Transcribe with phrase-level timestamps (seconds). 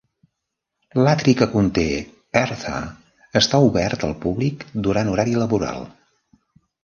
[1.07, 1.83] L'atri que conté
[2.41, 2.79] Eartha
[3.41, 5.87] està obert al públic durant horari laboral.